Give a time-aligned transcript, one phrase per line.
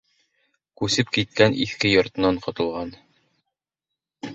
[0.81, 2.95] Күсеп киткән иҫке йортонан ҡотолған.